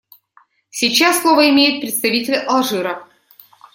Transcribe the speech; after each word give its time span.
Сейчас 0.71 1.21
слово 1.21 1.51
имеет 1.51 1.79
представитель 1.81 2.37
Алжира. 2.37 3.07